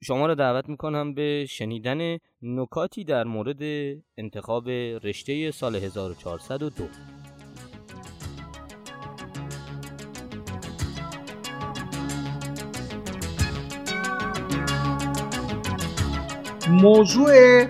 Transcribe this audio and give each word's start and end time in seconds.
شما 0.00 0.26
را 0.26 0.34
دعوت 0.34 0.68
می‌کنم 0.68 1.14
به 1.14 1.46
شنیدن 1.48 2.18
نکاتی 2.42 3.04
در 3.04 3.24
مورد 3.24 3.62
انتخاب 4.16 4.68
رشته 5.02 5.50
سال 5.50 5.76
1402 5.76 6.84
موضوع 16.68 17.64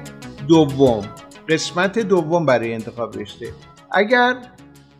دوم 0.49 1.09
قسمت 1.49 1.99
دوم 1.99 2.47
برای 2.47 2.75
انتخاب 2.75 3.19
رشته. 3.19 3.47
اگر 3.93 4.35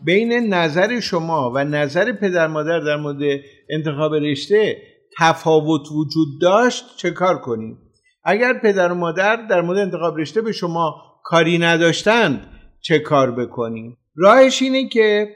بین 0.03 0.33
نظر 0.53 0.99
شما 0.99 1.51
و 1.55 1.63
نظر 1.63 2.11
پدر 2.11 2.47
مادر 2.47 2.79
در 2.79 2.95
مورد 2.95 3.39
انتخاب 3.69 4.15
رشته 4.15 4.88
تفاوت 5.19 5.91
وجود 5.91 6.41
داشت 6.41 6.97
چه 6.97 7.11
کار 7.11 7.37
کنیم؟ 7.37 7.77
اگر 8.23 8.53
پدر 8.53 8.91
و 8.91 8.95
مادر 8.95 9.35
در 9.35 9.61
مورد 9.61 9.77
انتخاب 9.77 10.17
رشته 10.17 10.41
به 10.41 10.51
شما 10.51 10.95
کاری 11.23 11.57
نداشتند 11.57 12.47
چه 12.81 12.99
کار 12.99 13.31
بکنیم؟ 13.31 13.97
راهش 14.15 14.61
اینه 14.61 14.89
که 14.89 15.35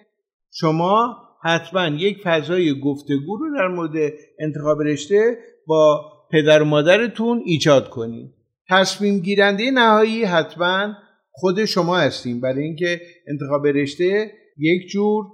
شما 0.51 1.17
حتما 1.43 1.87
یک 1.87 2.17
فضای 2.23 2.79
گفتگو 2.79 3.37
رو 3.37 3.57
در 3.57 3.67
مورد 3.67 4.13
انتخاب 4.39 4.81
رشته 4.81 5.37
با 5.67 6.11
پدر 6.31 6.61
و 6.61 6.65
مادرتون 6.65 7.41
ایجاد 7.45 7.89
کنید. 7.89 8.33
تصمیم 8.69 9.19
گیرنده 9.19 9.71
نهایی 9.71 10.23
حتما 10.23 10.93
خود 11.31 11.65
شما 11.65 11.97
هستیم. 11.97 12.41
برای 12.41 12.63
اینکه 12.63 13.01
انتخاب 13.27 13.67
رشته 13.67 14.31
یک 14.57 14.89
جور 14.91 15.25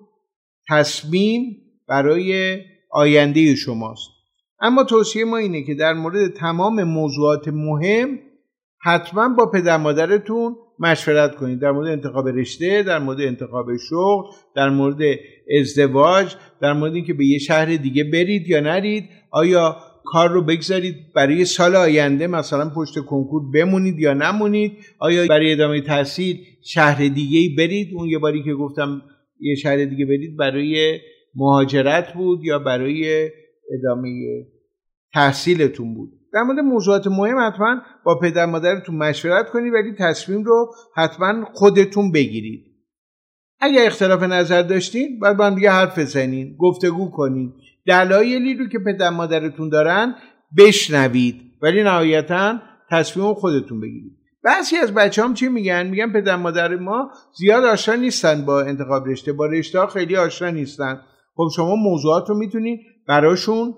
تصمیم 0.69 1.57
برای 1.87 2.59
آینده 2.91 3.55
شماست. 3.55 4.18
اما 4.61 4.83
توصیه 4.83 5.25
ما 5.25 5.37
اینه 5.37 5.63
که 5.63 5.75
در 5.75 5.93
مورد 5.93 6.33
تمام 6.33 6.83
موضوعات 6.83 7.47
مهم 7.47 8.19
حتما 8.81 9.29
با 9.37 9.45
پدر 9.45 9.77
مادرتون 9.77 10.55
مشورت 10.79 11.35
کنید. 11.35 11.59
در 11.59 11.71
مورد 11.71 11.87
انتخاب 11.87 12.27
رشته 12.27 12.83
در 12.83 12.99
مورد 12.99 13.21
انتخاب 13.21 13.65
شغل 13.89 14.23
در 14.55 14.69
مورد 14.69 14.97
ازدواج 15.59 16.35
در 16.61 16.73
مورد 16.73 16.93
اینکه 16.93 17.13
به 17.13 17.25
یه 17.25 17.37
شهر 17.37 17.65
دیگه 17.65 18.03
برید 18.03 18.47
یا 18.47 18.59
نرید. 18.59 19.09
آیا 19.31 19.77
کار 20.05 20.29
رو 20.29 20.41
بگذارید 20.41 20.95
برای 21.15 21.45
سال 21.45 21.75
آینده 21.75 22.27
مثلا 22.27 22.69
پشت 22.75 22.99
کنکور 22.99 23.51
بمونید 23.53 23.99
یا 23.99 24.13
نمونید؟ 24.13 24.71
آیا 24.99 25.27
برای 25.27 25.51
ادامه 25.51 25.81
تحصیل 25.81 26.37
شهر 26.63 27.07
دیگه 27.07 27.55
برید؟ 27.57 27.93
اون 27.93 28.09
یه 28.09 28.19
باری 28.19 28.43
که 28.43 28.53
گفتم 28.53 29.01
یه 29.39 29.55
شهر 29.55 29.85
دیگه 29.85 30.05
برید 30.05 30.37
برای 30.37 30.99
مهاجرت 31.35 32.13
بود 32.13 32.39
یا 32.43 32.59
برای 32.59 33.29
ادامه 33.77 34.09
تحصیلتون 35.13 35.93
بود. 35.93 36.09
در 36.33 36.43
مورد 36.43 36.59
موضوعات 36.59 37.07
مهم 37.07 37.47
حتما 37.47 37.81
با 38.05 38.19
پدر 38.19 38.45
مادرتون 38.45 38.95
مشورت 38.95 39.49
کنید 39.49 39.73
ولی 39.73 39.93
تصمیم 39.99 40.43
رو 40.43 40.71
حتما 40.95 41.45
خودتون 41.53 42.11
بگیرید. 42.11 42.65
اگر 43.59 43.85
اختلاف 43.85 44.23
نظر 44.23 44.61
داشتین 44.61 45.19
باید 45.19 45.37
با 45.37 45.45
هم 45.45 45.55
دیگه 45.55 45.71
حرف 45.71 45.99
بزنین 45.99 46.55
گفتگو 46.59 47.11
کنید 47.11 47.53
دلایلی 47.87 48.53
رو 48.57 48.67
که 48.67 48.79
پدر 48.79 49.09
مادرتون 49.09 49.69
دارن 49.69 50.15
بشنوید 50.57 51.41
ولی 51.61 51.83
نهایتا 51.83 52.59
تصمیم 52.91 53.33
خودتون 53.33 53.79
بگیرید. 53.79 54.19
بعضی 54.43 54.77
از 54.77 54.93
بچه 54.93 55.23
هم 55.23 55.33
چی 55.33 55.47
میگن؟ 55.47 55.87
میگن 55.87 56.13
پدر 56.13 56.35
مادر 56.35 56.75
ما 56.75 57.11
زیاد 57.37 57.63
آشنا 57.63 57.95
نیستن 57.95 58.45
با 58.45 58.61
انتخاب 58.61 59.07
رشته 59.07 59.33
با 59.33 59.45
رشته 59.45 59.85
خیلی 59.85 60.15
آشنا 60.15 60.49
نیستن. 60.49 61.01
خب 61.35 61.47
شما 61.55 61.75
موضوعات 61.75 62.29
رو 62.29 62.37
می‌تونید 62.37 62.79
براشون 63.09 63.73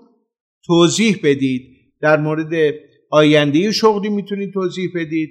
توضیح 0.66 1.20
بدید. 1.24 1.62
در 2.00 2.20
مورد 2.20 2.74
آینده 3.10 3.70
شغلی 3.70 4.08
می‌تونید 4.08 4.52
توضیح 4.52 4.90
بدید. 4.94 5.30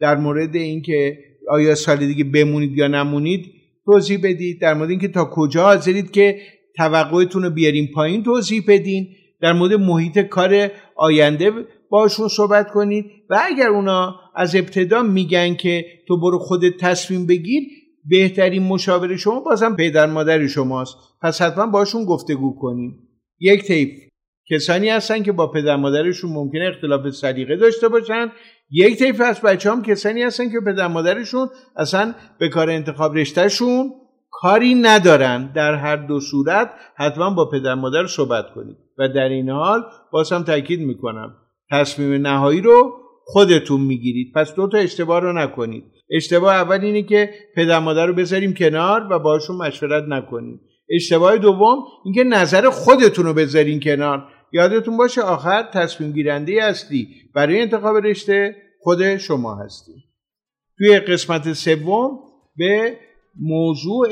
در 0.00 0.16
مورد 0.16 0.56
اینکه 0.56 1.18
آیا 1.48 1.74
سال 1.74 1.96
دیگه 1.96 2.24
بمونید 2.24 2.78
یا 2.78 2.88
نمونید 2.88 3.46
توضیح 3.84 4.18
بدید. 4.22 4.60
در 4.60 4.74
مورد 4.74 4.90
اینکه 4.90 5.08
تا 5.08 5.24
کجا 5.24 5.62
حاضرید 5.62 6.10
که 6.10 6.40
توقعتون 6.76 7.42
رو 7.42 7.50
بیاریم 7.50 7.90
پایین 7.94 8.22
توضیح 8.22 8.62
بدین. 8.68 9.08
در 9.40 9.52
مورد 9.52 9.72
محیط 9.72 10.18
کار 10.18 10.70
آینده 10.96 11.50
باشون 11.90 12.28
صحبت 12.28 12.70
کنید. 12.70 13.04
و 13.30 13.40
اگر 13.44 13.68
اونا 13.68 14.14
از 14.36 14.56
ابتدا 14.56 15.02
میگن 15.02 15.54
که 15.54 15.84
تو 16.08 16.20
برو 16.20 16.38
خودت 16.38 16.76
تصمیم 16.80 17.26
بگیر 17.26 17.62
بهترین 18.08 18.62
مشاور 18.62 19.16
شما 19.16 19.40
بازم 19.40 19.76
پدر 19.76 20.06
مادر 20.06 20.46
شماست. 20.46 20.96
پس 21.22 21.42
حتما 21.42 21.66
باشون 21.66 22.04
گفتگو 22.04 22.58
کنید 22.60 23.07
یک 23.40 23.62
طیف. 23.62 23.88
کسانی 24.50 24.88
هستن 24.88 25.22
که 25.22 25.32
با 25.32 25.46
پدر 25.46 25.76
مادرشون 25.76 26.32
ممکنه 26.32 26.68
اختلاف 26.74 27.10
سلیقه 27.10 27.56
داشته 27.56 27.88
باشن. 27.88 28.32
یک 28.70 28.98
طیف 28.98 29.20
از 29.20 29.40
بچه 29.40 29.70
هم 29.70 29.82
کسانی 29.82 30.22
هستن 30.22 30.50
که 30.50 30.60
پدر 30.66 30.86
مادرشون 30.86 31.48
اصلا 31.76 32.14
به 32.38 32.48
کار 32.48 32.70
انتخاب 32.70 33.16
رشتهشون 33.16 33.90
کاری 34.30 34.74
ندارن. 34.74 35.52
در 35.54 35.74
هر 35.74 35.96
دو 35.96 36.20
صورت 36.20 36.70
حتما 36.96 37.30
با 37.30 37.50
پدر 37.50 37.74
مادر 37.74 38.06
صحبت 38.06 38.44
کنید. 38.54 38.76
و 38.98 39.08
در 39.08 39.28
این 39.28 39.50
حال 39.50 39.82
باز 40.12 40.32
هم 40.32 40.42
تاکید 40.42 40.80
می‌کنم. 40.80 41.36
تصمیم 41.70 42.26
نهایی 42.26 42.60
رو 42.60 42.92
خودتون 43.24 43.80
می‌گیرید. 43.80 44.32
پس 44.34 44.54
دو 44.54 44.68
تا 44.68 44.78
اشتباه 44.78 45.20
رو 45.20 45.32
نکنید. 45.32 45.84
اشتباه 46.10 46.54
اول 46.54 46.80
اینه 46.80 47.02
که 47.02 47.30
پدر 47.56 47.78
مادر 47.78 48.06
رو 48.06 48.14
بذاریم 48.14 48.54
کنار 48.54 49.06
و 49.10 49.18
باشون 49.18 49.56
مشورت 49.56 50.04
نکنید. 50.08 50.60
اشتباه 50.90 51.38
دوم 51.38 51.78
اینکه 52.04 52.24
نظر 52.24 52.70
خودتون 52.70 53.26
رو 53.26 53.34
بذارین 53.34 53.80
کنار. 53.80 54.28
یادتون 54.52 54.96
باشه 54.96 55.20
آخر 55.20 55.62
تصمیم 55.62 56.12
گیرنده 56.12 56.64
هستی 56.64 57.08
برای 57.34 57.60
انتخاب 57.60 57.96
رشته 57.96 58.56
خود 58.80 59.16
شما 59.16 59.54
هستی 59.54 59.92
توی 60.78 60.98
قسمت 60.98 61.52
سوم 61.52 62.18
به 62.56 62.96
موضوع 63.40 64.08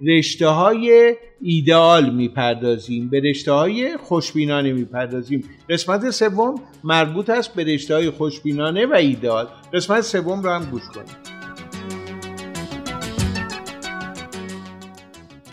رشته 0.00 0.46
های 0.46 1.16
ایدئال 1.40 2.14
می‌پردازیم 2.14 3.10
به 3.10 3.20
رشته 3.20 3.52
های 3.52 3.96
خوشبینانه 3.96 4.72
می‌پردازیم. 4.72 5.44
قسمت 5.70 6.10
سوم 6.10 6.54
مربوط 6.84 7.30
است 7.30 7.54
به 7.54 7.64
رشته 7.64 7.94
های 7.94 8.10
خوشبینانه 8.10 8.86
و 8.86 8.94
ایدئال. 8.94 9.46
قسمت 9.72 10.00
سوم 10.00 10.42
رو 10.42 10.50
هم 10.50 10.70
گوش 10.70 10.82
کنیم. 10.94 11.33